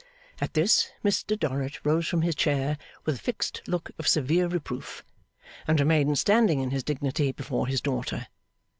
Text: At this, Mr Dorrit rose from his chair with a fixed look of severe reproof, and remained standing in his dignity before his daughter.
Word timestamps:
At 0.41 0.55
this, 0.55 0.89
Mr 1.05 1.37
Dorrit 1.37 1.85
rose 1.85 2.07
from 2.07 2.23
his 2.23 2.33
chair 2.33 2.79
with 3.05 3.17
a 3.17 3.19
fixed 3.19 3.61
look 3.67 3.91
of 3.99 4.07
severe 4.07 4.47
reproof, 4.47 5.05
and 5.67 5.79
remained 5.79 6.17
standing 6.17 6.59
in 6.59 6.71
his 6.71 6.83
dignity 6.83 7.31
before 7.31 7.67
his 7.67 7.81
daughter. 7.81 8.25